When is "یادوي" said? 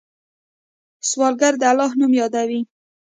2.21-2.61